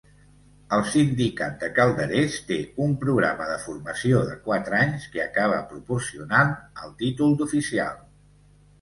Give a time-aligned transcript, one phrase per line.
[0.77, 2.57] El sindicat de calderers té
[2.87, 6.55] un programa de formació de quatre anys que acaba proporcionant
[6.87, 8.07] el títol d'oficial.